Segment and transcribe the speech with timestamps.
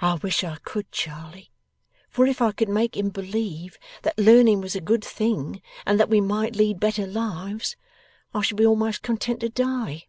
[0.00, 1.50] 'I wish I could, Charley!
[2.08, 6.08] For if I could make him believe that learning was a good thing, and that
[6.08, 7.76] we might lead better lives,
[8.32, 10.06] I should be a'most content to die.